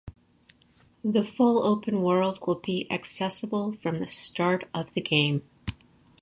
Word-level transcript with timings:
The 1.03 1.23
full 1.23 1.63
open 1.63 2.01
world 2.01 2.39
will 2.47 2.55
be 2.55 2.91
accessible 2.91 3.71
from 3.73 3.99
the 3.99 4.07
start 4.07 4.63
of 4.73 4.91
the 4.95 5.01
game. 5.01 5.43